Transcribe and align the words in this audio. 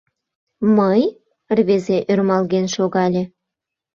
—Мый?!— 0.77 1.01
рвезе 1.57 1.97
ӧрмалген 2.11 2.65
шогале. 2.75 3.23